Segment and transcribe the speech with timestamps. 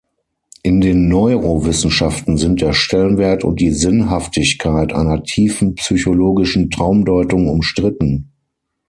[0.63, 8.31] In den Neurowissenschaften sind der Stellenwert und die Sinnhaftigkeit einer tiefenpsychologischen Traumdeutung umstritten.